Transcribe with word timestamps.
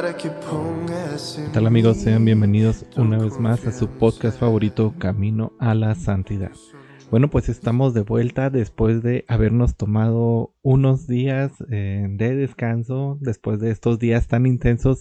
¿Qué 0.00 0.30
tal 1.52 1.66
amigos? 1.66 1.98
Sean 1.98 2.24
bienvenidos 2.24 2.86
una 2.96 3.18
vez 3.18 3.38
más 3.38 3.66
a 3.66 3.72
su 3.72 3.86
podcast 3.86 4.40
favorito 4.40 4.94
Camino 4.98 5.52
a 5.60 5.74
la 5.74 5.94
Santidad. 5.94 6.52
Bueno, 7.10 7.28
pues 7.28 7.50
estamos 7.50 7.92
de 7.92 8.00
vuelta 8.00 8.48
después 8.48 9.02
de 9.02 9.26
habernos 9.28 9.76
tomado 9.76 10.54
unos 10.62 11.06
días 11.06 11.52
eh, 11.70 12.06
de 12.08 12.34
descanso, 12.34 13.18
después 13.20 13.60
de 13.60 13.72
estos 13.72 13.98
días 13.98 14.26
tan 14.26 14.46
intensos 14.46 15.00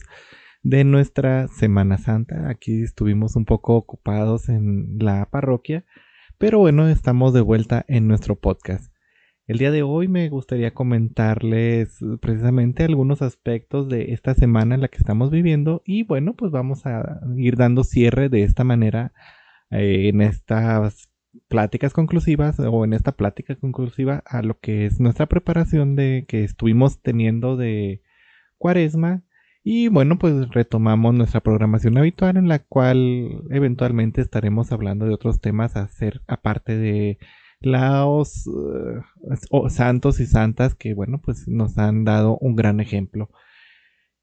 de 0.64 0.84
nuestra 0.84 1.48
Semana 1.48 1.98
Santa. 1.98 2.50
Aquí 2.50 2.82
estuvimos 2.84 3.38
un 3.38 3.46
poco 3.46 3.78
ocupados 3.78 4.50
en 4.50 4.98
la 5.00 5.30
parroquia, 5.30 5.86
pero 6.38 6.60
bueno, 6.60 6.90
estamos 6.90 7.34
de 7.34 7.40
vuelta 7.40 7.86
en 7.88 8.10
nuestro 8.10 8.36
podcast. 8.36 8.92
El 9.50 9.58
día 9.58 9.72
de 9.72 9.82
hoy 9.82 10.08
me 10.08 10.30
gustaría 10.30 10.76
comentarles 10.76 11.98
precisamente 12.22 12.84
algunos 12.84 13.24
aspectos 13.24 13.90
de 13.90 14.14
esta 14.14 14.36
semana 14.36 14.76
en 14.76 14.82
la 14.82 14.90
que 14.90 15.00
estamos 15.00 15.32
viviendo 15.32 15.82
y 15.88 16.04
bueno, 16.04 16.36
pues 16.36 16.52
vamos 16.52 16.86
a 16.86 17.20
ir 17.36 17.56
dando 17.56 17.84
cierre 17.84 18.30
de 18.30 18.44
esta 18.44 18.64
manera 18.64 19.12
eh, 19.72 20.10
en 20.10 20.22
estas 20.22 21.10
pláticas 21.48 21.94
conclusivas 21.94 22.60
o 22.60 22.86
en 22.86 22.94
esta 22.94 23.14
plática 23.14 23.56
conclusiva 23.56 24.22
a 24.28 24.44
lo 24.44 24.60
que 24.60 24.86
es 24.86 25.00
nuestra 25.00 25.26
preparación 25.26 25.96
de 25.96 26.26
que 26.28 26.44
estuvimos 26.44 27.02
teniendo 27.02 27.58
de 27.58 28.04
cuaresma. 28.60 29.24
Y 29.64 29.88
bueno, 29.88 30.20
pues 30.20 30.48
retomamos 30.50 31.16
nuestra 31.16 31.40
programación 31.40 31.98
habitual 31.98 32.38
en 32.38 32.50
la 32.50 32.60
cual 32.60 33.42
eventualmente 33.50 34.22
estaremos 34.22 34.72
hablando 34.72 35.08
de 35.08 35.16
otros 35.16 35.42
temas 35.42 35.76
a 35.76 35.82
hacer 35.82 36.22
aparte 36.28 36.78
de 36.78 37.18
los 37.62 38.48
uh, 38.48 39.70
santos 39.70 40.20
y 40.20 40.26
santas 40.26 40.76
que, 40.76 40.94
bueno, 40.94 41.20
pues 41.22 41.48
nos 41.48 41.78
han 41.78 42.06
dado 42.06 42.38
un 42.40 42.56
gran 42.56 42.80
ejemplo. 42.80 43.30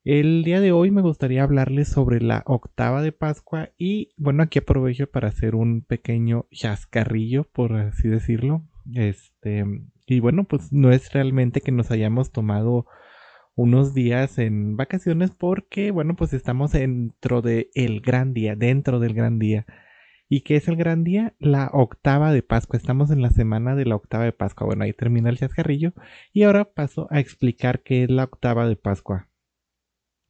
El 0.04 0.44
día 0.44 0.60
de 0.60 0.70
hoy 0.70 0.92
me 0.92 1.02
gustaría 1.02 1.42
hablarles 1.42 1.88
sobre 1.88 2.20
la 2.20 2.44
octava 2.46 3.02
de 3.02 3.10
Pascua 3.10 3.70
y, 3.76 4.14
bueno, 4.16 4.44
aquí 4.44 4.60
aprovecho 4.60 5.10
para 5.10 5.28
hacer 5.28 5.56
un 5.56 5.82
pequeño 5.82 6.46
chascarrillo, 6.52 7.44
por 7.52 7.72
así 7.74 8.08
decirlo. 8.08 8.62
Este, 8.94 9.64
y 10.06 10.20
bueno, 10.20 10.44
pues 10.44 10.72
no 10.72 10.92
es 10.92 11.12
realmente 11.12 11.60
que 11.60 11.72
nos 11.72 11.90
hayamos 11.90 12.30
tomado 12.30 12.86
unos 13.56 13.94
días 13.94 14.38
en 14.38 14.76
vacaciones 14.76 15.32
porque, 15.32 15.90
bueno, 15.90 16.14
pues 16.14 16.32
estamos 16.34 16.72
dentro 16.72 17.42
del 17.42 17.68
el 17.74 18.00
gran 18.00 18.32
día, 18.32 18.54
dentro 18.54 19.00
del 19.00 19.12
gran 19.12 19.40
día. 19.40 19.66
¿Y 20.28 20.40
qué 20.40 20.56
es 20.56 20.66
el 20.66 20.76
gran 20.76 21.04
día? 21.04 21.34
La 21.38 21.70
octava 21.72 22.32
de 22.32 22.42
Pascua. 22.42 22.76
Estamos 22.76 23.10
en 23.10 23.22
la 23.22 23.30
semana 23.30 23.76
de 23.76 23.84
la 23.84 23.94
octava 23.94 24.24
de 24.24 24.32
Pascua. 24.32 24.66
Bueno, 24.66 24.84
ahí 24.84 24.92
termina 24.92 25.30
el 25.30 25.38
chascarrillo. 25.38 25.92
Y 26.32 26.42
ahora 26.42 26.64
paso 26.64 27.06
a 27.10 27.20
explicar 27.20 27.82
qué 27.82 28.04
es 28.04 28.10
la 28.10 28.24
octava 28.24 28.68
de 28.68 28.76
Pascua. 28.76 29.28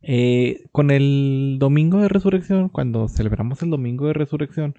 Eh, 0.03 0.67
con 0.73 0.91
el 0.91 1.57
domingo 1.59 2.01
de 2.01 2.09
resurrección, 2.09 2.69
cuando 2.69 3.09
celebramos 3.09 3.63
el 3.63 3.71
domingo 3.71 4.07
de 4.07 4.13
resurrección, 4.13 4.75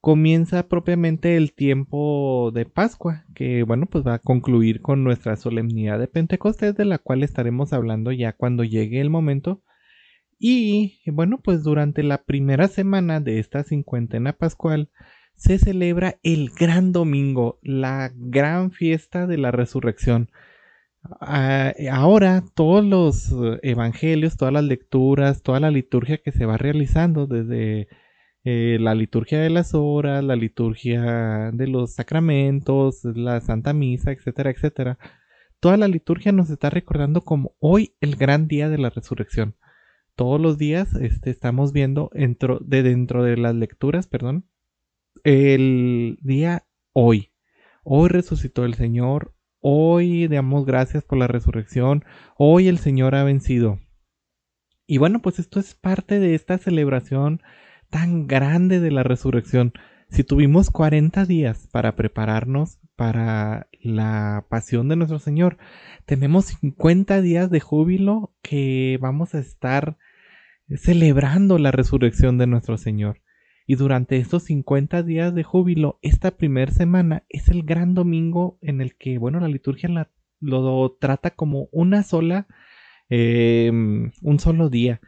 comienza 0.00 0.68
propiamente 0.68 1.36
el 1.36 1.52
tiempo 1.54 2.52
de 2.54 2.66
Pascua, 2.66 3.24
que 3.34 3.64
bueno, 3.64 3.86
pues 3.86 4.06
va 4.06 4.14
a 4.14 4.18
concluir 4.20 4.80
con 4.80 5.02
nuestra 5.02 5.36
solemnidad 5.36 5.98
de 5.98 6.08
Pentecostés, 6.08 6.76
de 6.76 6.84
la 6.84 6.98
cual 6.98 7.22
estaremos 7.22 7.72
hablando 7.72 8.12
ya 8.12 8.32
cuando 8.34 8.64
llegue 8.64 9.00
el 9.00 9.10
momento 9.10 9.62
y 10.38 11.00
bueno, 11.06 11.38
pues 11.42 11.62
durante 11.62 12.02
la 12.02 12.24
primera 12.24 12.68
semana 12.68 13.20
de 13.20 13.38
esta 13.38 13.64
cincuentena 13.64 14.32
pascual 14.32 14.90
se 15.36 15.58
celebra 15.58 16.18
el 16.22 16.50
gran 16.50 16.92
domingo, 16.92 17.58
la 17.62 18.12
gran 18.14 18.70
fiesta 18.70 19.26
de 19.26 19.38
la 19.38 19.50
resurrección. 19.50 20.30
Ah, 21.20 21.74
ahora 21.92 22.44
todos 22.54 22.84
los 22.84 23.30
eh, 23.32 23.60
evangelios, 23.62 24.36
todas 24.36 24.54
las 24.54 24.64
lecturas, 24.64 25.42
toda 25.42 25.60
la 25.60 25.70
liturgia 25.70 26.18
que 26.18 26.32
se 26.32 26.46
va 26.46 26.56
realizando 26.56 27.26
desde 27.26 27.88
eh, 28.44 28.78
la 28.80 28.94
liturgia 28.94 29.40
de 29.40 29.50
las 29.50 29.74
horas, 29.74 30.24
la 30.24 30.36
liturgia 30.36 31.50
de 31.52 31.66
los 31.66 31.94
sacramentos, 31.94 33.04
la 33.04 33.40
Santa 33.40 33.72
Misa, 33.74 34.12
etcétera, 34.12 34.50
etcétera. 34.50 34.98
Toda 35.60 35.76
la 35.76 35.88
liturgia 35.88 36.32
nos 36.32 36.50
está 36.50 36.70
recordando 36.70 37.22
como 37.22 37.54
hoy 37.58 37.94
el 38.00 38.16
gran 38.16 38.48
día 38.48 38.68
de 38.68 38.78
la 38.78 38.90
resurrección 38.90 39.56
todos 40.16 40.40
los 40.40 40.58
días 40.58 40.94
este, 40.94 41.30
estamos 41.30 41.72
viendo 41.72 42.10
dentro 42.12 42.58
de, 42.60 42.82
dentro 42.82 43.22
de 43.22 43.36
las 43.36 43.54
lecturas, 43.54 44.06
perdón, 44.06 44.48
el 45.24 46.18
día 46.22 46.66
hoy. 46.92 47.32
Hoy 47.82 48.08
resucitó 48.08 48.64
el 48.64 48.74
Señor, 48.74 49.34
hoy 49.60 50.28
damos 50.28 50.64
gracias 50.64 51.04
por 51.04 51.18
la 51.18 51.26
resurrección, 51.26 52.04
hoy 52.36 52.68
el 52.68 52.78
Señor 52.78 53.14
ha 53.14 53.24
vencido. 53.24 53.80
Y 54.86 54.98
bueno, 54.98 55.20
pues 55.20 55.38
esto 55.38 55.60
es 55.60 55.74
parte 55.74 56.18
de 56.18 56.34
esta 56.34 56.58
celebración 56.58 57.42
tan 57.90 58.26
grande 58.26 58.80
de 58.80 58.90
la 58.90 59.02
resurrección. 59.02 59.72
Si 60.10 60.24
tuvimos 60.24 60.70
40 60.70 61.24
días 61.26 61.68
para 61.72 61.96
prepararnos 61.96 62.78
para 62.96 63.68
la 63.82 64.46
pasión 64.48 64.88
de 64.88 64.96
nuestro 64.96 65.18
Señor, 65.18 65.58
tenemos 66.06 66.46
50 66.46 67.20
días 67.20 67.50
de 67.50 67.60
júbilo 67.60 68.32
que 68.42 68.98
vamos 69.00 69.34
a 69.34 69.40
estar 69.40 69.96
celebrando 70.76 71.58
la 71.58 71.70
resurrección 71.70 72.38
de 72.38 72.46
nuestro 72.46 72.78
Señor. 72.78 73.20
Y 73.66 73.76
durante 73.76 74.18
estos 74.18 74.44
50 74.44 75.02
días 75.02 75.34
de 75.34 75.42
júbilo, 75.42 75.98
esta 76.02 76.36
primera 76.36 76.70
semana 76.70 77.24
es 77.28 77.48
el 77.48 77.62
gran 77.62 77.94
domingo 77.94 78.58
en 78.60 78.80
el 78.80 78.96
que, 78.96 79.18
bueno, 79.18 79.40
la 79.40 79.48
liturgia 79.48 80.08
lo 80.40 80.96
trata 81.00 81.30
como 81.30 81.68
una 81.72 82.02
sola, 82.02 82.46
em, 83.08 84.12
un 84.22 84.38
solo 84.38 84.68
día. 84.68 85.00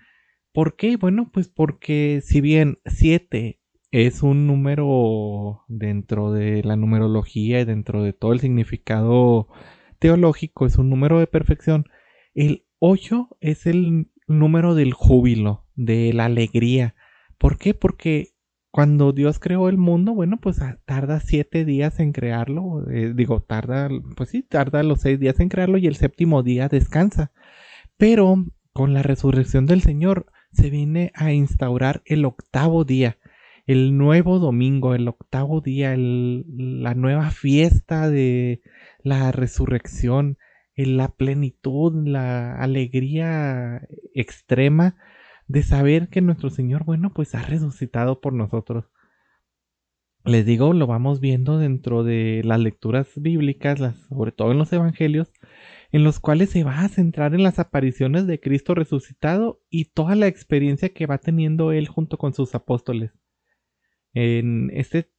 ¿Por 0.53 0.77
qué? 0.77 0.97
Bueno, 0.97 1.31
pues 1.33 1.49
porque 1.49 2.23
si 2.25 2.41
bien 2.41 2.78
7 2.87 3.61
es 3.91 4.23
un 4.23 4.47
número 4.47 5.65
dentro 5.69 6.33
de 6.33 6.63
la 6.63 6.77
numerología 6.77 7.61
y 7.61 7.65
dentro 7.65 8.03
de 8.03 8.13
todo 8.13 8.33
el 8.33 8.41
significado 8.41 9.49
teológico, 9.99 10.67
es 10.67 10.77
un 10.77 10.91
número 10.91 11.19
de 11.19 11.27
perfección, 11.27 11.87
el 12.35 12.67
8 12.79 13.37
es 13.41 13.67
el 13.67 14.11
número 14.27 14.75
del 14.75 14.93
júbilo, 14.93 15.67
de 15.75 16.13
la 16.13 16.27
alegría. 16.27 16.95
¿Por 17.39 17.59
qué? 17.59 17.75
Porque 17.75 18.35
cuando 18.71 19.13
Dios 19.13 19.39
creó 19.39 19.69
el 19.71 19.79
mundo, 19.79 20.13
bueno, 20.13 20.39
pues 20.39 20.61
ah, 20.61 20.79
tarda 20.85 21.21
siete 21.21 21.65
días 21.65 21.99
en 21.99 22.13
crearlo. 22.13 22.85
Eh, 22.91 23.15
digo, 23.15 23.41
tarda, 23.41 23.89
pues 24.17 24.29
sí, 24.29 24.43
tarda 24.43 24.83
los 24.83 25.01
seis 25.01 25.19
días 25.19 25.41
en 25.41 25.49
crearlo 25.49 25.79
y 25.79 25.87
el 25.87 25.97
séptimo 25.97 26.43
día 26.43 26.69
descansa. 26.69 27.33
Pero 27.97 28.45
con 28.75 28.93
la 28.93 29.03
resurrección 29.03 29.65
del 29.65 29.81
Señor 29.81 30.27
se 30.53 30.69
viene 30.69 31.11
a 31.15 31.33
instaurar 31.33 32.03
el 32.05 32.27
octavo 32.27 32.85
día, 32.85 33.17
el 33.66 33.99
nuevo 33.99 34.38
domingo, 34.38 34.94
el 34.94 35.09
octavo 35.09 35.60
día, 35.60 35.94
la 35.97 36.94
nueva 36.94 37.31
fiesta 37.31 38.09
de 38.09 38.62
la 39.03 39.32
resurrección, 39.32 40.38
la 40.77 41.09
plenitud, 41.09 42.06
la 42.06 42.54
alegría 42.56 43.82
extrema 44.15 44.97
de 45.49 45.62
saber 45.62 46.09
que 46.09 46.21
nuestro 46.21 46.51
Señor, 46.51 46.84
bueno, 46.84 47.13
pues 47.13 47.34
ha 47.34 47.42
resucitado 47.42 48.21
por 48.21 48.33
nosotros. 48.33 48.84
Les 50.24 50.45
digo, 50.45 50.72
lo 50.72 50.86
vamos 50.86 51.21
viendo 51.21 51.59
dentro 51.59 52.03
de 52.03 52.42
las 52.45 52.59
lecturas 52.60 53.12
bíblicas, 53.16 53.80
sobre 54.09 54.33
todo 54.33 54.53
en 54.53 54.59
los 54.59 54.72
evangelios, 54.72 55.33
en 55.92 56.04
los 56.04 56.21
cuales 56.21 56.51
se 56.51 56.65
va 56.65 56.80
a 56.80 56.89
centrar 56.89 57.34
en 57.34 57.42
las 57.45 57.59
apariciones 57.59 58.27
de 58.27 58.41
Cristo 58.41 58.74
resucitado 58.74 59.60
y 59.71 59.86
toda 59.86 60.16
la 60.16 60.27
experiencia 60.27 60.89
que 60.89 61.07
va 61.07 61.19
teniendo 61.19 61.72
él 61.72 61.89
junto 61.89 62.19
con 62.19 62.33
sus 62.34 62.54
apóstoles. 62.57 63.12
En 64.16 64.71
este 64.72 65.10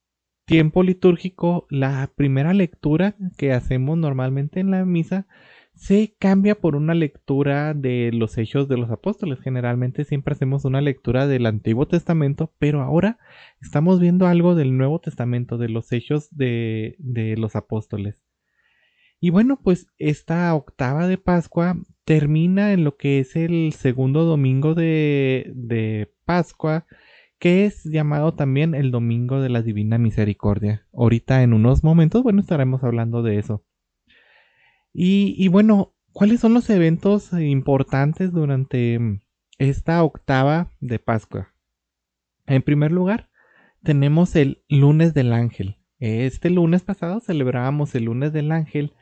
tiempo 0.46 0.82
litúrgico, 0.82 1.68
la 1.70 2.12
primera 2.16 2.52
lectura 2.56 3.16
que 3.38 3.54
hacemos 3.54 3.96
normalmente 3.96 4.60
en 4.60 4.72
la 4.72 4.86
misa 4.86 5.28
se 5.76 6.16
cambia 6.18 6.56
por 6.60 6.76
una 6.76 6.96
lectura 6.96 7.76
de 7.76 8.10
los 8.12 8.40
hechos 8.40 8.68
de 8.68 8.78
los 8.78 8.90
apóstoles. 8.90 9.40
Generalmente 9.40 10.04
siempre 10.04 10.34
hacemos 10.34 10.66
una 10.66 10.82
lectura 10.82 11.28
del 11.28 11.46
Antiguo 11.46 11.88
Testamento, 11.88 12.56
pero 12.58 12.82
ahora 12.82 13.20
estamos 13.62 14.00
viendo 14.00 14.26
algo 14.26 14.56
del 14.56 14.76
Nuevo 14.76 15.00
Testamento, 15.00 15.60
de 15.60 15.70
los 15.70 15.92
hechos 15.92 16.36
de, 16.36 16.96
los 17.38 17.56
apóstoles. 17.56 18.16
Y 19.20 19.30
bueno, 19.30 19.60
pues 19.64 19.92
esta 20.00 20.52
octava 20.56 21.08
de 21.08 21.20
Pascua 21.20 21.78
termina 22.04 22.74
en 22.74 22.84
lo 22.84 22.98
que 22.98 23.20
es 23.20 23.36
el 23.36 23.74
segundo 23.74 24.24
domingo 24.24 24.74
de, 24.74 25.52
de 25.54 26.12
Pascua, 26.26 26.88
que 27.40 27.66
es 27.66 27.84
llamado 27.84 28.34
también 28.34 28.74
el 28.74 28.92
Domingo 28.92 29.42
de 29.42 29.50
la 29.50 29.62
Divina 29.62 29.98
Misericordia. 29.98 30.88
Ahorita 30.94 31.44
en 31.44 31.54
unos 31.54 31.84
momentos, 31.84 32.24
bueno, 32.24 32.42
estaremos 32.42 32.84
hablando 32.84 33.22
de 33.22 33.38
eso. 33.38 33.64
Y, 34.94 35.36
y 35.38 35.48
bueno, 35.48 35.94
¿cuáles 36.12 36.40
son 36.40 36.54
los 36.54 36.70
eventos 36.70 37.32
importantes 37.34 38.32
durante 38.32 39.22
esta 39.60 40.04
octava 40.04 40.72
de 40.80 41.00
Pascua? 41.00 41.54
En 42.48 42.62
primer 42.64 42.92
lugar, 42.92 43.30
tenemos 43.84 44.36
el 44.36 44.64
lunes 44.70 45.14
del 45.14 45.34
ángel. 45.34 45.78
Este 46.00 46.50
lunes 46.50 46.84
pasado 46.84 47.20
celebrábamos 47.20 47.94
el 47.96 48.06
lunes 48.06 48.34
del 48.34 48.52
ángel, 48.52 48.94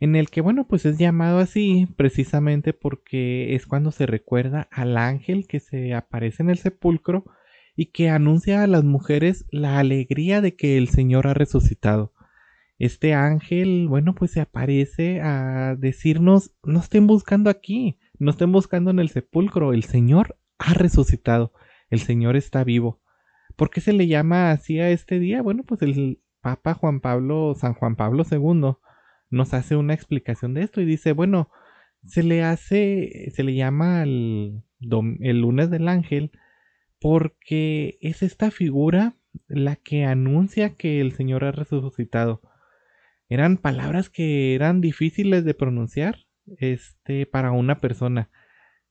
en 0.00 0.16
el 0.16 0.30
que, 0.30 0.40
bueno, 0.40 0.66
pues 0.66 0.86
es 0.86 0.98
llamado 0.98 1.38
así 1.38 1.86
precisamente 1.96 2.72
porque 2.72 3.54
es 3.54 3.66
cuando 3.66 3.90
se 3.92 4.06
recuerda 4.06 4.68
al 4.70 4.96
ángel 4.96 5.46
que 5.46 5.60
se 5.60 5.94
aparece 5.94 6.42
en 6.42 6.50
el 6.50 6.58
sepulcro 6.58 7.24
y 7.80 7.86
que 7.92 8.10
anuncia 8.10 8.62
a 8.62 8.66
las 8.66 8.84
mujeres 8.84 9.46
la 9.50 9.78
alegría 9.78 10.42
de 10.42 10.54
que 10.54 10.76
el 10.76 10.90
Señor 10.90 11.26
ha 11.26 11.32
resucitado. 11.32 12.12
Este 12.78 13.14
ángel, 13.14 13.88
bueno, 13.88 14.14
pues 14.14 14.32
se 14.32 14.42
aparece 14.42 15.22
a 15.22 15.76
decirnos, 15.78 16.54
no 16.62 16.80
estén 16.80 17.06
buscando 17.06 17.48
aquí, 17.48 17.98
no 18.18 18.32
estén 18.32 18.52
buscando 18.52 18.90
en 18.90 18.98
el 18.98 19.08
sepulcro, 19.08 19.72
el 19.72 19.84
Señor 19.84 20.36
ha 20.58 20.74
resucitado, 20.74 21.54
el 21.88 22.00
Señor 22.00 22.36
está 22.36 22.64
vivo. 22.64 23.00
¿Por 23.56 23.70
qué 23.70 23.80
se 23.80 23.94
le 23.94 24.06
llama 24.06 24.50
así 24.50 24.78
a 24.78 24.90
este 24.90 25.18
día? 25.18 25.40
Bueno, 25.40 25.62
pues 25.62 25.80
el 25.80 26.20
Papa 26.42 26.74
Juan 26.74 27.00
Pablo, 27.00 27.54
San 27.54 27.72
Juan 27.72 27.96
Pablo 27.96 28.24
II, 28.30 28.74
nos 29.30 29.54
hace 29.54 29.74
una 29.74 29.94
explicación 29.94 30.52
de 30.52 30.64
esto 30.64 30.82
y 30.82 30.84
dice, 30.84 31.12
bueno, 31.12 31.48
se 32.04 32.24
le 32.24 32.42
hace, 32.42 33.32
se 33.34 33.42
le 33.42 33.54
llama 33.54 34.02
el, 34.02 34.64
el 34.80 35.40
lunes 35.40 35.70
del 35.70 35.88
ángel 35.88 36.30
porque 37.00 37.98
es 38.00 38.22
esta 38.22 38.50
figura 38.50 39.16
la 39.48 39.76
que 39.76 40.04
anuncia 40.04 40.76
que 40.76 41.00
el 41.00 41.12
Señor 41.12 41.44
ha 41.44 41.52
resucitado. 41.52 42.42
Eran 43.28 43.56
palabras 43.56 44.10
que 44.10 44.54
eran 44.54 44.80
difíciles 44.80 45.44
de 45.44 45.54
pronunciar 45.54 46.26
este, 46.58 47.26
para 47.26 47.52
una 47.52 47.80
persona. 47.80 48.30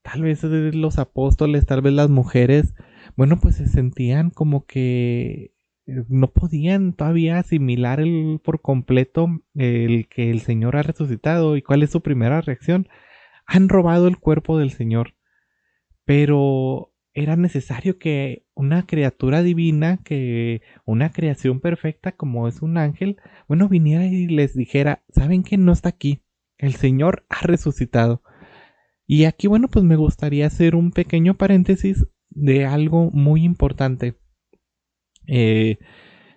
Tal 0.01 0.23
vez 0.23 0.43
los 0.43 0.97
apóstoles, 0.97 1.65
tal 1.65 1.81
vez 1.81 1.93
las 1.93 2.09
mujeres, 2.09 2.73
bueno, 3.15 3.39
pues 3.39 3.57
se 3.57 3.67
sentían 3.67 4.29
como 4.29 4.65
que 4.65 5.53
no 5.85 6.31
podían 6.31 6.93
todavía 6.93 7.39
asimilar 7.39 8.03
por 8.43 8.61
completo 8.61 9.27
el 9.55 10.07
que 10.07 10.29
el 10.31 10.39
Señor 10.41 10.77
ha 10.77 10.83
resucitado 10.83 11.57
y 11.57 11.61
cuál 11.61 11.83
es 11.83 11.91
su 11.91 12.01
primera 12.01 12.41
reacción. 12.41 12.87
Han 13.45 13.67
robado 13.67 14.07
el 14.07 14.19
cuerpo 14.19 14.57
del 14.57 14.71
Señor. 14.71 15.15
Pero 16.05 16.88
era 17.13 17.35
necesario 17.35 17.97
que 17.97 18.45
una 18.53 18.85
criatura 18.85 19.41
divina, 19.43 19.97
que 20.03 20.61
una 20.85 21.11
creación 21.11 21.59
perfecta 21.59 22.11
como 22.11 22.47
es 22.47 22.61
un 22.61 22.77
ángel, 22.77 23.17
bueno, 23.47 23.67
viniera 23.67 24.05
y 24.05 24.27
les 24.27 24.55
dijera, 24.55 25.03
¿saben 25.09 25.43
que 25.43 25.57
no 25.57 25.71
está 25.71 25.89
aquí? 25.89 26.23
El 26.57 26.73
Señor 26.75 27.25
ha 27.29 27.41
resucitado. 27.45 28.21
Y 29.07 29.25
aquí, 29.25 29.47
bueno, 29.47 29.67
pues 29.69 29.83
me 29.85 29.95
gustaría 29.95 30.45
hacer 30.45 30.75
un 30.75 30.91
pequeño 30.91 31.35
paréntesis 31.35 32.05
de 32.29 32.65
algo 32.65 33.09
muy 33.11 33.43
importante. 33.43 34.19
Eh, 35.25 35.79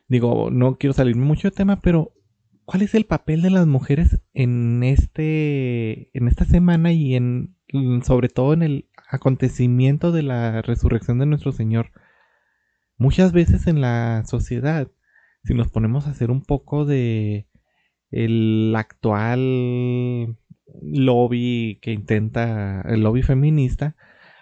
digo, 0.09 0.51
no 0.51 0.79
quiero 0.79 0.95
salirme 0.95 1.25
mucho 1.25 1.49
de 1.49 1.57
tema, 1.57 1.81
pero 1.83 2.15
¿cuál 2.65 2.83
es 2.83 2.95
el 2.95 3.05
papel 3.05 3.43
de 3.43 3.51
las 3.51 3.67
mujeres 3.67 4.23
en 4.33 4.83
este, 4.83 6.17
en 6.17 6.29
esta 6.29 6.45
semana 6.45 6.93
y 6.93 7.15
en, 7.15 7.57
sobre 8.05 8.29
todo 8.29 8.55
en 8.55 8.63
el 8.63 8.89
acontecimiento 9.13 10.11
de 10.11 10.23
la 10.23 10.63
resurrección 10.63 11.19
de 11.19 11.27
nuestro 11.27 11.53
Señor? 11.53 11.93
Muchas 12.99 13.33
veces 13.33 13.67
en 13.67 13.81
la 13.81 14.25
sociedad, 14.27 14.91
si 15.45 15.55
nos 15.55 15.69
ponemos 15.71 16.07
a 16.07 16.11
hacer 16.11 16.31
un 16.31 16.43
poco 16.43 16.85
de 16.85 17.49
el 18.11 18.75
actual 18.77 20.37
lobby 20.83 21.79
que 21.83 21.93
intenta, 21.93 22.83
el 22.83 23.03
lobby 23.03 23.23
feminista, 23.23 23.97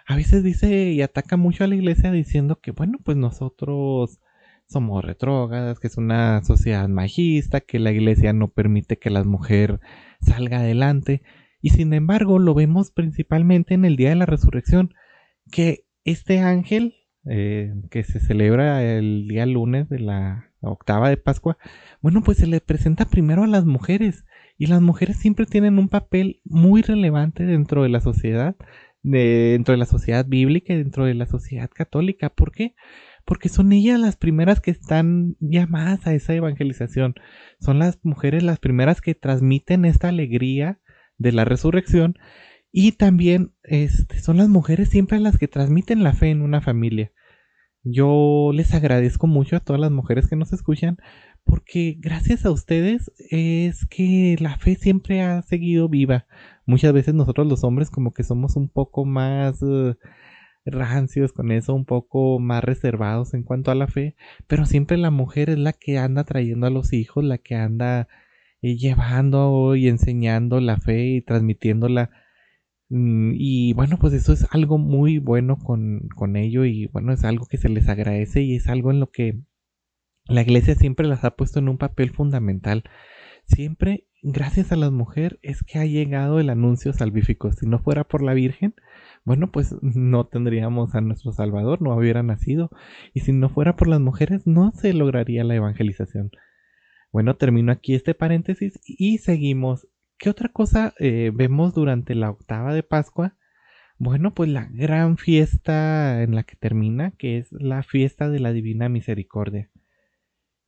a 0.07 0.15
veces 0.15 0.43
dice 0.43 0.91
y 0.91 1.01
ataca 1.01 1.37
mucho 1.37 1.63
a 1.63 1.67
la 1.67 1.75
iglesia 1.75 2.11
diciendo 2.11 2.59
que, 2.61 2.71
bueno, 2.71 2.99
pues 3.03 3.17
nosotros 3.17 4.19
somos 4.67 5.03
retrógadas, 5.03 5.79
que 5.79 5.87
es 5.87 5.97
una 5.97 6.43
sociedad 6.43 6.87
magista, 6.87 7.59
que 7.61 7.79
la 7.79 7.91
iglesia 7.91 8.33
no 8.33 8.47
permite 8.49 8.97
que 8.97 9.09
la 9.09 9.23
mujer 9.23 9.79
salga 10.21 10.59
adelante. 10.59 11.23
Y 11.61 11.69
sin 11.69 11.93
embargo, 11.93 12.39
lo 12.39 12.53
vemos 12.53 12.91
principalmente 12.91 13.73
en 13.73 13.85
el 13.85 13.95
día 13.95 14.09
de 14.09 14.15
la 14.15 14.25
resurrección, 14.25 14.93
que 15.51 15.85
este 16.03 16.39
ángel, 16.39 16.95
eh, 17.25 17.73
que 17.89 18.03
se 18.03 18.19
celebra 18.19 18.83
el 18.83 19.27
día 19.27 19.45
lunes 19.45 19.89
de 19.89 19.99
la 19.99 20.51
octava 20.61 21.09
de 21.09 21.17
Pascua, 21.17 21.57
bueno, 22.01 22.21
pues 22.23 22.37
se 22.37 22.47
le 22.47 22.61
presenta 22.61 23.05
primero 23.05 23.43
a 23.43 23.47
las 23.47 23.65
mujeres. 23.65 24.25
Y 24.57 24.67
las 24.67 24.81
mujeres 24.81 25.17
siempre 25.17 25.45
tienen 25.45 25.79
un 25.79 25.89
papel 25.89 26.41
muy 26.43 26.81
relevante 26.81 27.45
dentro 27.45 27.83
de 27.83 27.89
la 27.89 27.99
sociedad, 27.99 28.55
dentro 29.01 29.73
de 29.73 29.77
la 29.77 29.85
sociedad 29.85 30.25
bíblica 30.27 30.73
y 30.73 30.77
dentro 30.77 31.05
de 31.05 31.15
la 31.15 31.25
sociedad 31.25 31.69
católica. 31.73 32.29
¿Por 32.29 32.51
qué? 32.51 32.75
porque 33.25 33.49
son 33.49 33.71
ellas 33.71 33.99
las 33.99 34.17
primeras 34.17 34.59
que 34.59 34.71
están 34.71 35.37
llamadas 35.39 36.05
a 36.07 36.13
esa 36.13 36.33
evangelización. 36.33 37.15
Son 37.59 37.79
las 37.79 37.99
mujeres 38.03 38.43
las 38.43 38.59
primeras 38.59 39.01
que 39.01 39.15
transmiten 39.15 39.85
esta 39.85 40.09
alegría 40.09 40.80
de 41.21 41.31
la 41.31 41.45
resurrección 41.45 42.15
y 42.71 42.93
también 42.93 43.53
este, 43.63 44.19
son 44.19 44.37
las 44.37 44.49
mujeres 44.49 44.89
siempre 44.89 45.19
las 45.19 45.37
que 45.37 45.47
transmiten 45.47 46.03
la 46.03 46.13
fe 46.13 46.29
en 46.29 46.41
una 46.41 46.61
familia. 46.61 47.11
Yo 47.83 48.51
les 48.53 48.73
agradezco 48.73 49.27
mucho 49.27 49.55
a 49.55 49.59
todas 49.59 49.81
las 49.81 49.91
mujeres 49.91 50.27
que 50.27 50.35
nos 50.35 50.53
escuchan 50.53 50.97
porque 51.43 51.97
gracias 51.99 52.45
a 52.45 52.51
ustedes 52.51 53.11
es 53.29 53.85
que 53.87 54.35
la 54.39 54.57
fe 54.57 54.75
siempre 54.75 55.21
ha 55.21 55.41
seguido 55.41 55.89
viva. 55.89 56.27
Muchas 56.65 56.93
veces 56.93 57.13
nosotros 57.15 57.47
los 57.47 57.63
hombres 57.63 57.89
como 57.89 58.13
que 58.13 58.23
somos 58.23 58.55
un 58.55 58.69
poco 58.69 59.05
más... 59.05 59.61
Uh, 59.61 59.95
rancios 60.65 61.33
con 61.33 61.51
eso, 61.51 61.73
un 61.73 61.85
poco 61.85 62.39
más 62.39 62.63
reservados 62.63 63.33
en 63.33 63.43
cuanto 63.43 63.71
a 63.71 63.75
la 63.75 63.87
fe, 63.87 64.15
pero 64.47 64.65
siempre 64.65 64.97
la 64.97 65.11
mujer 65.11 65.49
es 65.49 65.57
la 65.57 65.73
que 65.73 65.97
anda 65.97 66.23
trayendo 66.23 66.67
a 66.67 66.69
los 66.69 66.93
hijos, 66.93 67.23
la 67.23 67.37
que 67.37 67.55
anda 67.55 68.07
eh, 68.61 68.75
llevando 68.77 69.75
y 69.75 69.87
enseñando 69.87 70.59
la 70.61 70.77
fe 70.77 71.05
y 71.17 71.21
transmitiéndola. 71.21 72.11
Mm, 72.89 73.33
y 73.35 73.73
bueno, 73.73 73.97
pues 73.99 74.13
eso 74.13 74.33
es 74.33 74.47
algo 74.51 74.77
muy 74.77 75.19
bueno 75.19 75.57
con, 75.57 76.09
con 76.15 76.35
ello 76.35 76.65
y 76.65 76.87
bueno, 76.87 77.13
es 77.13 77.23
algo 77.23 77.45
que 77.47 77.57
se 77.57 77.69
les 77.69 77.89
agradece 77.89 78.41
y 78.41 78.55
es 78.55 78.67
algo 78.67 78.91
en 78.91 78.99
lo 78.99 79.11
que 79.11 79.41
la 80.25 80.41
iglesia 80.41 80.75
siempre 80.75 81.07
las 81.07 81.23
ha 81.23 81.35
puesto 81.35 81.59
en 81.59 81.69
un 81.69 81.77
papel 81.77 82.11
fundamental. 82.11 82.83
Siempre, 83.45 84.07
gracias 84.21 84.71
a 84.71 84.75
las 84.75 84.91
mujeres, 84.91 85.39
es 85.41 85.63
que 85.63 85.79
ha 85.79 85.85
llegado 85.85 86.39
el 86.39 86.49
anuncio 86.49 86.93
salvífico. 86.93 87.51
Si 87.51 87.67
no 87.67 87.79
fuera 87.79 88.03
por 88.05 88.21
la 88.21 88.33
Virgen, 88.33 88.75
bueno, 89.25 89.51
pues 89.51 89.75
no 89.81 90.27
tendríamos 90.27 90.95
a 90.95 91.01
nuestro 91.01 91.31
Salvador, 91.31 91.81
no 91.81 91.95
hubiera 91.95 92.23
nacido. 92.23 92.69
Y 93.13 93.21
si 93.21 93.33
no 93.33 93.49
fuera 93.49 93.75
por 93.75 93.87
las 93.87 93.99
mujeres, 93.99 94.47
no 94.47 94.71
se 94.71 94.93
lograría 94.93 95.43
la 95.43 95.55
evangelización. 95.55 96.31
Bueno, 97.11 97.35
termino 97.35 97.71
aquí 97.71 97.93
este 97.93 98.13
paréntesis 98.13 98.79
y 98.85 99.17
seguimos. 99.17 99.87
¿Qué 100.17 100.29
otra 100.29 100.49
cosa 100.49 100.93
eh, 100.99 101.31
vemos 101.33 101.73
durante 101.73 102.15
la 102.15 102.29
octava 102.29 102.73
de 102.73 102.83
Pascua? 102.83 103.35
Bueno, 103.97 104.33
pues 104.33 104.49
la 104.49 104.67
gran 104.71 105.17
fiesta 105.17 106.23
en 106.23 106.35
la 106.35 106.43
que 106.43 106.55
termina, 106.55 107.11
que 107.11 107.37
es 107.37 107.51
la 107.51 107.83
fiesta 107.83 108.29
de 108.29 108.39
la 108.39 108.53
Divina 108.53 108.87
Misericordia. 108.87 109.69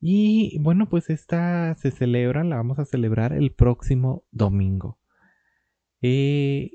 Y 0.00 0.58
bueno, 0.60 0.88
pues 0.88 1.08
esta 1.08 1.74
se 1.76 1.90
celebra, 1.90 2.44
la 2.44 2.56
vamos 2.56 2.78
a 2.78 2.84
celebrar 2.84 3.32
el 3.32 3.52
próximo 3.52 4.24
domingo. 4.30 4.98
Eh, 6.02 6.72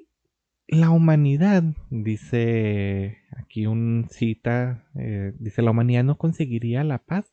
la 0.68 0.90
humanidad, 0.90 1.64
dice 1.92 3.20
aquí 3.38 3.68
un 3.68 4.08
cita, 4.10 4.90
eh, 4.96 5.34
dice 5.40 5.62
la 5.62 5.72
humanidad 5.72 6.04
no 6.04 6.18
conseguiría 6.18 6.84
la 6.84 6.98
paz 6.98 7.32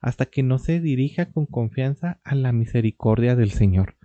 hasta 0.00 0.26
que 0.26 0.42
no 0.42 0.58
se 0.58 0.80
dirija 0.80 1.32
con 1.32 1.46
confianza 1.46 2.20
a 2.24 2.34
la 2.34 2.52
misericordia 2.52 3.36
del 3.36 3.50
Señor. 3.50 3.96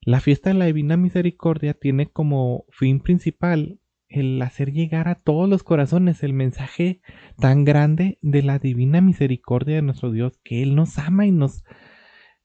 La 0.00 0.20
fiesta 0.20 0.50
de 0.50 0.54
la 0.54 0.66
Divina 0.66 0.96
Misericordia 0.96 1.74
tiene 1.74 2.06
como 2.06 2.64
fin 2.70 3.00
principal 3.00 3.80
el 4.08 4.40
hacer 4.40 4.72
llegar 4.72 5.08
a 5.08 5.16
todos 5.16 5.48
los 5.48 5.64
corazones 5.64 6.22
el 6.22 6.32
mensaje 6.32 7.00
tan 7.38 7.64
grande 7.64 8.18
de 8.22 8.42
la 8.42 8.58
Divina 8.58 9.00
Misericordia 9.00 9.76
de 9.76 9.82
nuestro 9.82 10.12
Dios, 10.12 10.38
que 10.44 10.62
Él 10.62 10.76
nos 10.76 10.98
ama 10.98 11.26
y 11.26 11.32
nos 11.32 11.64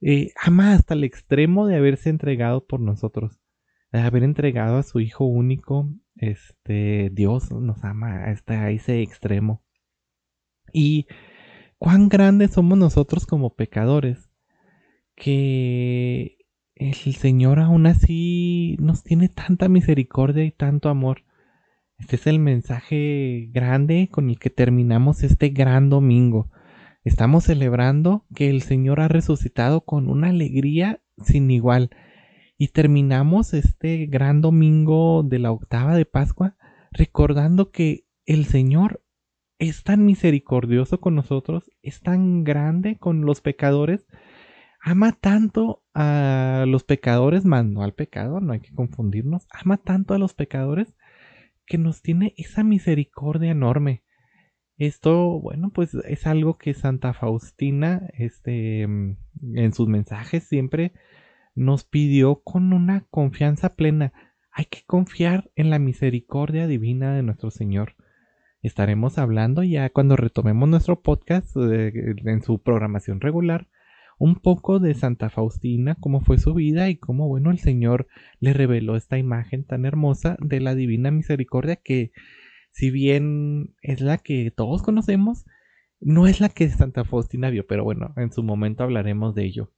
eh, 0.02 0.32
ama 0.42 0.74
hasta 0.74 0.96
el 0.96 1.04
extremo 1.04 1.68
de 1.68 1.76
haberse 1.76 2.10
entregado 2.10 2.66
por 2.66 2.80
nosotros 2.80 3.42
haber 4.00 4.24
entregado 4.24 4.78
a 4.78 4.84
su 4.84 5.00
Hijo 5.00 5.26
único, 5.26 5.90
este 6.16 7.10
Dios 7.12 7.52
nos 7.52 7.84
ama 7.84 8.26
hasta 8.26 8.70
ese 8.72 9.02
extremo. 9.02 9.64
Y 10.74 11.08
cuán 11.82 12.10
grandes 12.10 12.52
somos 12.52 12.78
nosotros 12.78 13.26
como 13.26 13.56
pecadores, 13.56 14.30
que 15.16 16.38
el 16.76 17.16
Señor 17.16 17.58
aún 17.58 17.88
así 17.88 18.78
nos 18.80 19.04
tiene 19.04 19.30
tanta 19.30 19.68
misericordia 19.68 20.44
y 20.44 20.52
tanto 20.52 20.90
amor. 20.90 21.24
Este 21.98 22.18
es 22.18 22.28
el 22.28 22.38
mensaje 22.38 23.50
grande 23.52 24.10
con 24.12 24.30
el 24.30 24.38
que 24.38 24.52
terminamos 24.52 25.24
este 25.24 25.50
gran 25.50 25.90
domingo. 25.90 26.52
Estamos 27.04 27.46
celebrando 27.46 28.28
que 28.36 28.52
el 28.52 28.62
Señor 28.62 29.00
ha 29.00 29.08
resucitado 29.08 29.82
con 29.82 30.08
una 30.08 30.30
alegría 30.30 31.02
sin 31.24 31.50
igual. 31.50 31.90
Y 32.60 32.68
terminamos 32.68 33.56
este 33.56 34.06
gran 34.06 34.42
domingo 34.42 35.24
de 35.24 35.40
la 35.40 35.52
octava 35.52 35.96
de 35.96 36.06
Pascua 36.06 36.56
recordando 36.92 37.72
que 37.72 38.06
el 38.28 38.46
Señor 38.46 39.01
es 39.62 39.84
tan 39.84 40.06
misericordioso 40.06 41.00
con 41.00 41.14
nosotros, 41.14 41.70
es 41.84 42.02
tan 42.02 42.44
grande 42.44 42.98
con 42.98 43.22
los 43.22 43.42
pecadores, 43.42 44.08
ama 44.82 45.12
tanto 45.12 45.84
a 45.94 46.66
los 46.68 46.84
pecadores, 46.84 47.46
más 47.46 47.64
no 47.64 47.84
al 47.84 47.94
pecado, 47.94 48.42
no 48.42 48.54
hay 48.54 48.62
que 48.62 48.74
confundirnos, 48.74 49.46
ama 49.52 49.78
tanto 49.78 50.16
a 50.16 50.18
los 50.18 50.34
pecadores 50.34 50.96
que 51.68 51.78
nos 51.78 52.02
tiene 52.02 52.34
esa 52.38 52.64
misericordia 52.64 53.52
enorme. 53.52 54.04
Esto, 54.78 55.40
bueno, 55.40 55.70
pues 55.70 55.94
es 55.94 56.26
algo 56.26 56.58
que 56.58 56.74
Santa 56.74 57.14
Faustina, 57.14 58.10
este, 58.14 58.82
en 58.82 59.74
sus 59.74 59.88
mensajes 59.88 60.48
siempre 60.48 60.92
nos 61.54 61.84
pidió 61.84 62.42
con 62.42 62.74
una 62.74 63.06
confianza 63.12 63.76
plena. 63.76 64.12
Hay 64.52 64.66
que 64.66 64.82
confiar 64.88 65.52
en 65.54 65.70
la 65.70 65.78
misericordia 65.78 66.66
divina 66.66 67.14
de 67.14 67.22
nuestro 67.22 67.52
Señor. 67.52 67.96
Estaremos 68.62 69.18
hablando 69.18 69.64
ya 69.64 69.90
cuando 69.90 70.16
retomemos 70.16 70.70
nuestro 70.70 71.02
podcast 71.02 71.56
eh, 71.58 71.92
en 72.26 72.44
su 72.44 72.62
programación 72.62 73.20
regular 73.20 73.68
un 74.20 74.36
poco 74.36 74.78
de 74.80 74.94
Santa 74.94 75.32
Faustina, 75.32 75.96
cómo 75.96 76.22
fue 76.22 76.38
su 76.38 76.54
vida 76.54 76.88
y 76.90 76.96
cómo, 76.96 77.28
bueno, 77.28 77.50
el 77.50 77.58
Señor 77.58 78.08
le 78.40 78.54
reveló 78.54 78.96
esta 78.96 79.18
imagen 79.18 79.66
tan 79.66 79.84
hermosa 79.84 80.38
de 80.40 80.60
la 80.60 80.76
divina 80.76 81.10
misericordia 81.10 81.78
que, 81.78 82.12
si 82.70 82.92
bien 82.92 83.74
es 83.82 84.00
la 84.00 84.20
que 84.20 84.52
todos 84.52 84.84
conocemos, 84.84 85.46
no 86.00 86.28
es 86.28 86.40
la 86.40 86.50
que 86.50 86.70
Santa 86.70 87.04
Faustina 87.04 87.50
vio, 87.50 87.66
pero 87.66 87.84
bueno, 87.84 88.14
en 88.16 88.32
su 88.32 88.44
momento 88.44 88.84
hablaremos 88.84 89.34
de 89.34 89.46
ello. 89.46 89.74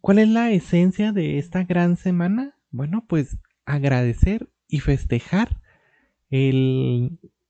¿Cuál 0.00 0.20
es 0.20 0.28
la 0.28 0.52
esencia 0.52 1.10
de 1.10 1.38
esta 1.38 1.64
gran 1.64 1.96
semana? 1.96 2.54
Bueno, 2.70 3.04
pues 3.08 3.36
agradecer 3.64 4.48
y 4.68 4.78
festejar 4.78 5.60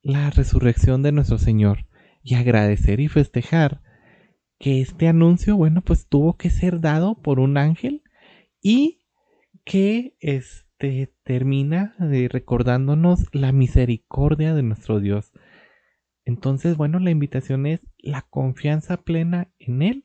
la 0.03 0.31
resurrección 0.31 1.03
de 1.03 1.13
nuestro 1.13 1.39
Señor 1.39 1.87
y 2.23 2.35
agradecer 2.35 3.01
y 3.01 3.09
festejar 3.09 3.83
que 4.59 4.81
este 4.81 5.09
anuncio, 5.09 5.57
bueno, 5.57 5.83
pues 5.83 6.07
tuvo 6.09 6.37
que 6.37 6.51
ser 6.51 6.81
dado 6.81 7.21
por 7.21 7.41
un 7.41 7.57
ángel 7.57 8.03
y 8.61 9.07
que 9.65 10.17
este 10.21 11.15
termina 11.23 11.95
recordándonos 11.99 13.27
la 13.33 13.53
misericordia 13.53 14.55
de 14.55 14.63
nuestro 14.63 15.01
Dios. 15.01 15.33
Entonces, 16.27 16.77
bueno, 16.77 16.99
la 16.99 17.11
invitación 17.11 17.67
es 17.67 17.81
la 17.99 18.23
confianza 18.23 18.99
plena 18.99 19.53
en 19.59 19.83
Él 19.83 20.05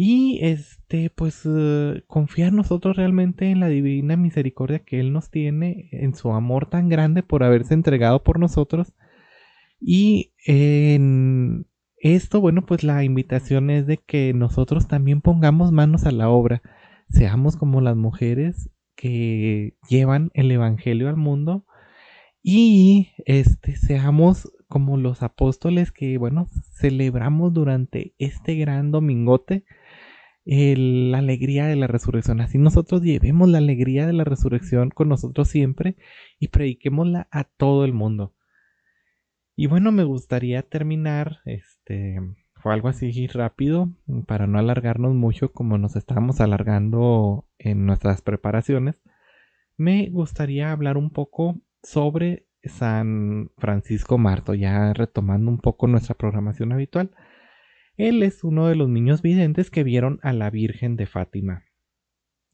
y 0.00 0.38
este, 0.42 1.10
pues 1.10 1.42
eh, 1.44 2.04
confiar 2.06 2.52
nosotros 2.52 2.94
realmente 2.94 3.50
en 3.50 3.58
la 3.58 3.66
divina 3.66 4.16
misericordia 4.16 4.78
que 4.78 5.00
Él 5.00 5.12
nos 5.12 5.28
tiene, 5.28 5.88
en 5.90 6.14
su 6.14 6.32
amor 6.32 6.70
tan 6.70 6.88
grande 6.88 7.24
por 7.24 7.42
haberse 7.42 7.74
entregado 7.74 8.22
por 8.22 8.38
nosotros. 8.38 8.94
Y 9.80 10.34
en 10.46 11.66
esto, 11.96 12.40
bueno, 12.40 12.64
pues 12.64 12.84
la 12.84 13.02
invitación 13.02 13.70
es 13.70 13.88
de 13.88 13.96
que 13.96 14.32
nosotros 14.34 14.86
también 14.86 15.20
pongamos 15.20 15.72
manos 15.72 16.06
a 16.06 16.12
la 16.12 16.28
obra, 16.28 16.62
seamos 17.10 17.56
como 17.56 17.80
las 17.80 17.96
mujeres 17.96 18.70
que 18.94 19.74
llevan 19.88 20.30
el 20.34 20.52
evangelio 20.52 21.08
al 21.08 21.16
mundo 21.16 21.66
y 22.40 23.10
este 23.26 23.74
seamos 23.74 24.52
como 24.68 24.96
los 24.96 25.24
apóstoles 25.24 25.90
que 25.90 26.18
bueno 26.18 26.46
celebramos 26.76 27.52
durante 27.52 28.14
este 28.18 28.54
gran 28.54 28.92
domingote 28.92 29.64
la 30.48 31.18
alegría 31.18 31.66
de 31.66 31.76
la 31.76 31.86
resurrección. 31.86 32.40
Así 32.40 32.56
nosotros 32.56 33.02
llevemos 33.02 33.48
la 33.48 33.58
alegría 33.58 34.06
de 34.06 34.14
la 34.14 34.24
resurrección 34.24 34.88
con 34.88 35.08
nosotros 35.10 35.48
siempre 35.48 35.96
y 36.38 36.48
prediquémosla 36.48 37.28
a 37.30 37.44
todo 37.44 37.84
el 37.84 37.92
mundo. 37.92 38.34
Y 39.54 39.66
bueno, 39.66 39.92
me 39.92 40.04
gustaría 40.04 40.62
terminar, 40.62 41.40
este, 41.44 42.18
fue 42.54 42.72
algo 42.72 42.88
así 42.88 43.26
rápido, 43.26 43.90
para 44.26 44.46
no 44.46 44.58
alargarnos 44.58 45.14
mucho 45.14 45.52
como 45.52 45.76
nos 45.76 45.96
estábamos 45.96 46.40
alargando 46.40 47.46
en 47.58 47.84
nuestras 47.84 48.22
preparaciones. 48.22 49.02
Me 49.76 50.08
gustaría 50.08 50.72
hablar 50.72 50.96
un 50.96 51.10
poco 51.10 51.60
sobre 51.82 52.46
San 52.62 53.50
Francisco 53.58 54.16
Marto, 54.16 54.54
ya 54.54 54.94
retomando 54.94 55.50
un 55.50 55.58
poco 55.58 55.88
nuestra 55.88 56.14
programación 56.14 56.72
habitual. 56.72 57.10
Él 57.98 58.22
es 58.22 58.42
uno 58.42 58.68
de 58.68 58.76
los 58.76 58.88
niños 58.88 59.20
videntes 59.20 59.70
que 59.70 59.84
vieron 59.84 60.18
a 60.22 60.32
la 60.32 60.48
Virgen 60.48 60.96
de 60.96 61.04
Fátima. 61.04 61.64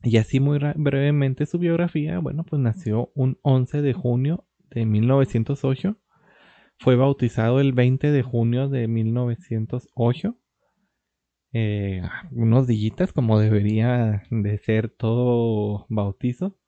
Y 0.02 0.16
así 0.16 0.40
muy 0.40 0.58
brevemente 0.58 1.46
su 1.46 1.60
biografía, 1.60 2.18
bueno, 2.18 2.44
pues 2.44 2.60
nació 2.60 3.12
un 3.14 3.38
11 3.42 3.80
de 3.82 3.92
junio 3.92 4.48
de 4.70 4.84
1908 4.84 5.96
fue 6.78 6.96
bautizado 6.96 7.60
el 7.60 7.72
20 7.72 8.10
de 8.10 8.22
junio 8.22 8.68
de 8.68 8.88
1908. 8.88 10.36
Eh, 11.52 12.02
unos 12.32 12.66
dillitas 12.66 13.12
como 13.12 13.38
debería 13.38 14.24
de 14.30 14.58
ser 14.58 14.90
todo 14.90 15.86
bautizo. 15.88 16.58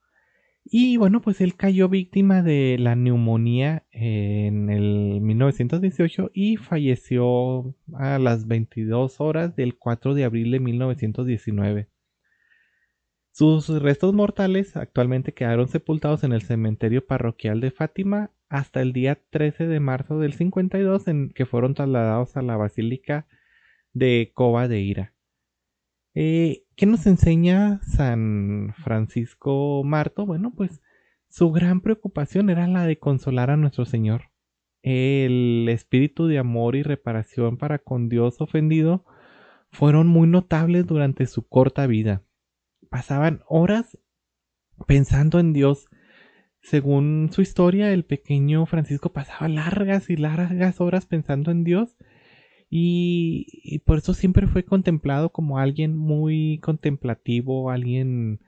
Y 0.68 0.96
bueno, 0.96 1.23
pues 1.23 1.40
él 1.40 1.54
cayó 1.54 1.88
víctima 1.88 2.42
de 2.42 2.76
la 2.80 2.96
neumonía 2.96 3.87
en 3.92 4.68
el 4.68 5.20
1918 5.20 6.32
y 6.35 6.56
falleció 6.56 7.76
a 7.94 8.18
las 8.18 8.49
22 8.49 9.20
horas 9.20 9.54
del 9.54 9.78
4 9.78 10.14
de 10.14 10.25
abril 10.25 10.50
de 10.50 10.58
1919. 10.58 11.88
Sus 13.30 13.68
restos 13.68 14.12
mortales 14.12 14.76
actualmente 14.76 15.35
quedaron 15.35 15.68
sepultados 15.68 16.25
en 16.25 16.32
el 16.32 16.42
cementerio 16.42 17.06
parroquial 17.06 17.61
de 17.61 17.70
Fátima 17.70 18.32
hasta 18.49 18.82
el 18.82 18.92
día 18.92 19.20
13 19.30 19.68
de 19.68 19.78
marzo 19.78 20.18
del 20.18 20.32
52 20.32 21.06
en 21.06 21.30
que 21.30 21.46
fueron 21.46 21.75
trasladados 21.75 22.37
a 22.37 22.42
la 22.42 22.56
Basílica 22.56 23.28
de 23.92 24.32
Cova 24.35 24.66
de 24.66 24.80
Ira. 24.80 25.14
Eh, 26.14 26.65
¿Qué 26.76 26.85
nos 26.85 27.06
enseña 27.06 27.80
San 27.83 28.75
Francisco 28.85 29.83
Marto? 29.83 30.26
Bueno, 30.26 30.52
pues 30.54 30.83
su 31.26 31.50
gran 31.50 31.80
preocupación 31.80 32.50
era 32.50 32.66
la 32.66 32.85
de 32.85 32.99
consolar 32.99 33.49
a 33.49 33.56
nuestro 33.56 33.87
Señor. 33.87 34.30
El 34.83 35.66
espíritu 35.71 36.26
de 36.26 36.38
amor 36.38 36.76
y 36.76 36.83
reparación 36.83 37.56
para 37.56 37.78
con 37.78 38.11
Dios 38.11 38.42
ofendido 38.42 39.06
fueron 39.71 40.06
muy 40.06 40.28
notables 40.28 40.87
durante 40.87 41.26
su 41.26 41.49
corta 41.49 41.87
vida. 41.87 42.23
Pasaban 42.90 43.40
horas 43.49 43.99
pensando 44.87 45.40
en 45.40 45.54
Dios 45.54 45.88
según 46.66 47.30
su 47.33 47.42
historia, 47.42 47.92
el 47.92 48.04
pequeño 48.04 48.66
Francisco 48.66 49.12
pasaba 49.12 49.47
largas 49.49 50.11
y 50.11 50.16
largas 50.16 50.80
horas 50.80 51.06
pensando 51.06 51.52
en 51.52 51.62
Dios 51.62 51.97
y, 52.68 53.80
por 53.87 53.99
eso 53.99 54.14
siempre 54.14 54.46
fue 54.46 54.64
contemplado 54.64 55.30
como 55.30 55.58
alguien 55.58 55.96
muy 55.96 56.58
contemplativo, 56.62 57.70
alguien 57.70 58.40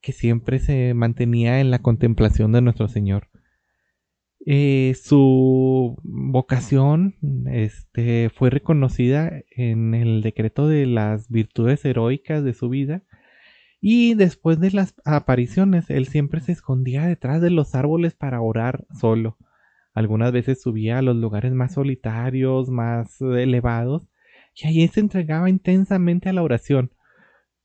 que 0.00 0.12
siempre 0.12 0.58
se 0.58 0.94
mantenía 0.94 1.60
en 1.60 1.70
la 1.70 1.80
contemplación 1.80 2.52
de 2.52 2.62
nuestro 2.62 2.88
Señor. 2.88 3.28
Eh, 4.48 4.94
su 5.02 5.96
vocación 6.04 7.16
este, 7.50 8.30
fue 8.30 8.50
reconocida 8.50 9.32
en 9.50 9.94
el 9.94 10.22
decreto 10.22 10.68
de 10.68 10.86
las 10.86 11.28
virtudes 11.28 11.84
heroicas 11.84 12.44
de 12.44 12.54
su 12.54 12.68
vida 12.68 13.02
y 13.80 14.14
después 14.14 14.60
de 14.60 14.70
las 14.70 14.94
apariciones, 15.04 15.90
él 15.90 16.06
siempre 16.06 16.40
se 16.40 16.52
escondía 16.52 17.06
detrás 17.06 17.40
de 17.40 17.50
los 17.50 17.74
árboles 17.74 18.14
para 18.14 18.40
orar 18.40 18.86
solo. 18.98 19.36
Algunas 19.96 20.30
veces 20.30 20.60
subía 20.60 20.98
a 20.98 21.02
los 21.02 21.16
lugares 21.16 21.54
más 21.54 21.72
solitarios, 21.72 22.68
más 22.68 23.18
elevados, 23.22 24.06
y 24.54 24.66
allí 24.68 24.88
se 24.88 25.00
entregaba 25.00 25.48
intensamente 25.48 26.28
a 26.28 26.34
la 26.34 26.42
oración. 26.42 26.92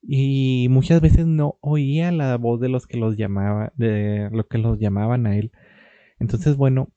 Y 0.01 0.67
muchas 0.69 1.01
veces 1.01 1.27
no 1.27 1.57
oía 1.59 2.09
la 2.13 2.37
voz 2.37 2.61
de 2.61 2.69
los 2.69 2.87
que 2.87 2.97
los 2.97 3.17
llamaba, 3.17 3.73
de 3.75 4.29
lo 4.31 4.47
que 4.47 4.59
los 4.59 4.79
llamaban 4.79 5.27
a 5.27 5.35
él. 5.35 5.51
Entonces, 6.19 6.55
bueno, 6.55 6.93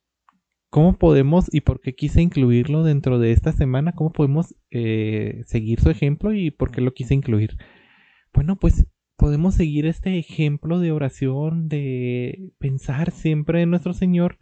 ¿cómo 0.71 0.99
podemos 0.99 1.53
y 1.53 1.63
por 1.63 1.81
qué 1.81 1.97
quise 1.97 2.23
incluirlo 2.23 2.85
dentro 2.85 3.19
de 3.19 3.33
esta 3.33 3.51
semana? 3.51 3.91
¿Cómo 3.91 4.13
podemos 4.13 4.55
eh, 4.71 5.43
seguir 5.47 5.81
su 5.81 5.91
ejemplo 5.91 6.33
y 6.33 6.53
por 6.53 6.71
qué 6.71 6.81
lo 6.81 6.95
quise 6.95 7.13
incluir? 7.15 7.57
Bueno, 8.33 8.55
pues 8.55 8.87
podemos 9.17 9.57
seguir 9.57 9.87
este 9.87 10.17
ejemplo 10.17 10.79
de 10.79 10.93
oración, 10.93 11.67
de 11.69 12.53
pensar 12.61 13.11
siempre 13.11 13.63
en 13.63 13.71
nuestro 13.71 13.95
Señor 13.95 14.39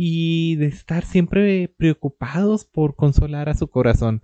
y 0.00 0.54
de 0.54 0.66
estar 0.66 1.04
siempre 1.04 1.74
preocupados 1.76 2.64
por 2.64 2.94
consolar 2.94 3.48
a 3.48 3.54
su 3.54 3.66
corazón. 3.66 4.20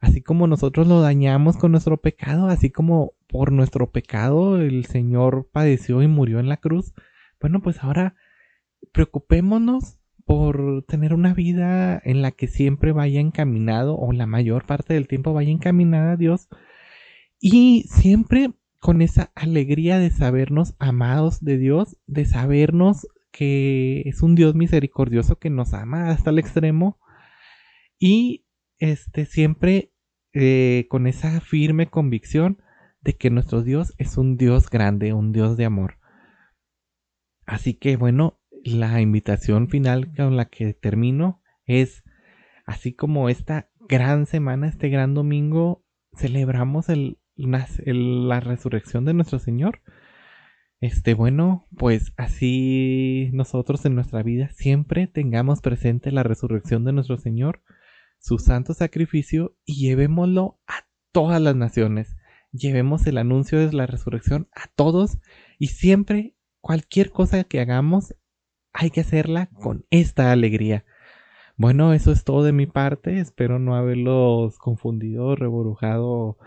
así 0.00 0.22
como 0.22 0.46
nosotros 0.46 0.86
lo 0.86 1.00
dañamos 1.00 1.56
con 1.56 1.72
nuestro 1.72 1.96
pecado, 2.00 2.46
así 2.46 2.70
como 2.70 3.14
por 3.26 3.50
nuestro 3.50 3.90
pecado 3.90 4.60
el 4.60 4.84
Señor 4.84 5.48
padeció 5.52 6.02
y 6.02 6.06
murió 6.06 6.38
en 6.38 6.48
la 6.48 6.58
cruz, 6.58 6.94
bueno, 7.40 7.60
pues 7.62 7.82
ahora 7.82 8.14
preocupémonos 8.92 9.98
por 10.24 10.84
tener 10.86 11.12
una 11.14 11.34
vida 11.34 12.00
en 12.04 12.22
la 12.22 12.30
que 12.30 12.46
siempre 12.46 12.92
vaya 12.92 13.18
encaminado 13.18 13.98
o 13.98 14.12
la 14.12 14.26
mayor 14.26 14.66
parte 14.66 14.94
del 14.94 15.08
tiempo 15.08 15.32
vaya 15.32 15.50
encaminada 15.50 16.12
a 16.12 16.16
Dios 16.16 16.48
y 17.40 17.86
siempre 17.88 18.52
con 18.78 19.02
esa 19.02 19.32
alegría 19.34 19.98
de 19.98 20.10
sabernos 20.10 20.76
amados 20.78 21.42
de 21.42 21.58
Dios, 21.58 21.96
de 22.06 22.24
sabernos 22.24 23.08
que 23.38 24.02
es 24.04 24.20
un 24.22 24.34
Dios 24.34 24.56
misericordioso 24.56 25.38
que 25.38 25.48
nos 25.48 25.72
ama 25.72 26.10
hasta 26.10 26.30
el 26.30 26.40
extremo 26.40 26.98
y 27.96 28.48
este 28.78 29.26
siempre 29.26 29.92
eh, 30.32 30.86
con 30.90 31.06
esa 31.06 31.40
firme 31.40 31.88
convicción 31.88 32.60
de 33.00 33.16
que 33.16 33.30
nuestro 33.30 33.62
Dios 33.62 33.94
es 33.96 34.18
un 34.18 34.36
Dios 34.36 34.68
grande, 34.68 35.12
un 35.12 35.30
Dios 35.30 35.56
de 35.56 35.66
amor. 35.66 36.00
Así 37.46 37.74
que 37.74 37.96
bueno, 37.96 38.40
la 38.64 39.00
invitación 39.00 39.68
final 39.68 40.12
con 40.16 40.36
la 40.36 40.46
que 40.46 40.74
termino 40.74 41.40
es 41.64 42.02
así 42.66 42.92
como 42.92 43.28
esta 43.28 43.70
gran 43.88 44.26
semana, 44.26 44.66
este 44.66 44.88
gran 44.88 45.14
domingo, 45.14 45.84
celebramos 46.12 46.88
el, 46.88 47.20
la 47.36 48.40
resurrección 48.40 49.04
de 49.04 49.14
nuestro 49.14 49.38
Señor. 49.38 49.80
Este, 50.80 51.14
bueno, 51.14 51.66
pues 51.76 52.12
así 52.16 53.30
nosotros 53.32 53.84
en 53.84 53.96
nuestra 53.96 54.22
vida 54.22 54.50
siempre 54.50 55.08
tengamos 55.08 55.60
presente 55.60 56.12
la 56.12 56.22
resurrección 56.22 56.84
de 56.84 56.92
nuestro 56.92 57.16
Señor, 57.16 57.62
su 58.20 58.38
santo 58.38 58.74
sacrificio 58.74 59.56
y 59.64 59.80
llevémoslo 59.80 60.60
a 60.68 60.86
todas 61.10 61.40
las 61.40 61.56
naciones. 61.56 62.16
Llevemos 62.52 63.06
el 63.06 63.18
anuncio 63.18 63.58
de 63.58 63.72
la 63.72 63.86
resurrección 63.86 64.48
a 64.54 64.68
todos 64.68 65.18
y 65.58 65.68
siempre 65.68 66.36
cualquier 66.60 67.10
cosa 67.10 67.42
que 67.44 67.60
hagamos 67.60 68.14
hay 68.72 68.90
que 68.90 69.00
hacerla 69.00 69.46
con 69.46 69.84
esta 69.90 70.30
alegría. 70.30 70.84
Bueno, 71.56 71.92
eso 71.92 72.12
es 72.12 72.22
todo 72.22 72.44
de 72.44 72.52
mi 72.52 72.66
parte. 72.66 73.18
Espero 73.18 73.58
no 73.58 73.74
haberlos 73.74 74.58
confundido, 74.58 75.34
reborujado 75.34 76.38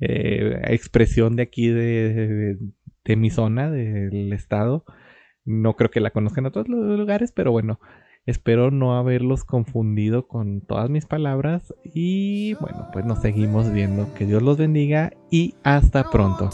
eh, 0.00 0.60
expresión 0.68 1.36
de 1.36 1.42
aquí 1.42 1.68
de, 1.68 2.14
de, 2.14 2.58
mi 3.14 3.30
zona, 3.30 3.70
del 3.70 4.32
estado. 4.32 4.84
No 5.44 5.76
creo 5.76 5.90
que 5.90 6.00
la 6.00 6.10
conozcan 6.10 6.46
a 6.46 6.50
todos 6.50 6.68
los 6.68 6.98
lugares, 6.98 7.30
pero 7.30 7.52
bueno, 7.52 7.78
espero 8.26 8.72
no 8.72 8.96
haberlos 8.96 9.44
confundido 9.44 10.26
con 10.26 10.60
todas 10.60 10.90
mis 10.90 11.06
palabras. 11.06 11.72
Y 11.84 12.54
bueno, 12.54 12.88
pues 12.92 13.04
nos 13.04 13.20
seguimos 13.20 13.72
viendo. 13.72 14.12
Que 14.14 14.26
Dios 14.26 14.42
los 14.42 14.58
bendiga 14.58 15.12
y 15.30 15.54
hasta 15.62 16.10
pronto. 16.10 16.50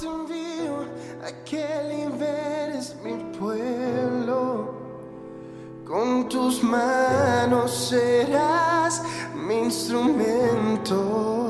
Con 5.86 6.28
tus 6.28 6.62
manos 6.62 7.88
serás 7.88 9.02
mi 9.46 9.54
instrumento. 9.54 11.42